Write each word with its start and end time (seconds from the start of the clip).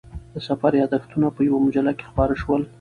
د 0.33 0.35
سفر 0.47 0.71
یادښتونه 0.81 1.27
په 1.35 1.41
یوه 1.47 1.59
مجله 1.65 1.91
کې 1.97 2.05
خپاره 2.11 2.33
شول. 2.41 2.61